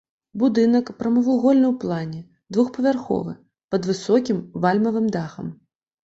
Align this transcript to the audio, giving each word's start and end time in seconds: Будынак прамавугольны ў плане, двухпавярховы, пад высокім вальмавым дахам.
Будынак 0.41 0.87
прамавугольны 1.01 1.65
ў 1.67 1.75
плане, 1.83 2.21
двухпавярховы, 2.57 3.35
пад 3.75 3.81
высокім 3.91 4.37
вальмавым 4.65 5.05
дахам. 5.17 5.53